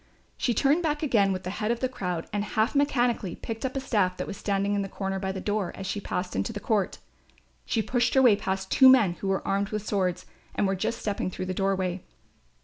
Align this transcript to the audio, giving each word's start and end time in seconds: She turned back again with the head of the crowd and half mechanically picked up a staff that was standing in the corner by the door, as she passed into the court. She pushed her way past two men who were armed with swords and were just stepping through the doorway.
She 0.35 0.55
turned 0.55 0.81
back 0.81 1.03
again 1.03 1.31
with 1.31 1.43
the 1.43 1.51
head 1.61 1.69
of 1.69 1.79
the 1.79 1.87
crowd 1.87 2.25
and 2.33 2.43
half 2.43 2.73
mechanically 2.73 3.35
picked 3.35 3.63
up 3.67 3.75
a 3.75 3.79
staff 3.79 4.17
that 4.17 4.25
was 4.25 4.35
standing 4.35 4.73
in 4.73 4.81
the 4.81 4.89
corner 4.89 5.19
by 5.19 5.31
the 5.31 5.39
door, 5.39 5.71
as 5.75 5.85
she 5.85 6.01
passed 6.01 6.35
into 6.35 6.51
the 6.51 6.59
court. 6.59 6.97
She 7.67 7.83
pushed 7.83 8.15
her 8.15 8.21
way 8.23 8.35
past 8.35 8.71
two 8.71 8.89
men 8.89 9.13
who 9.21 9.27
were 9.27 9.47
armed 9.47 9.69
with 9.69 9.85
swords 9.85 10.25
and 10.55 10.65
were 10.65 10.73
just 10.75 10.97
stepping 10.97 11.29
through 11.29 11.45
the 11.45 11.53
doorway. 11.53 12.01